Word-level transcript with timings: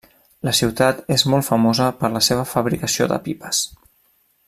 La 0.47 0.53
ciutat 0.59 1.03
és 1.17 1.25
molt 1.33 1.47
famosa 1.49 1.91
per 2.01 2.11
la 2.17 2.25
seva 2.31 2.49
fabricació 2.55 3.09
de 3.15 3.21
pipes. 3.29 3.61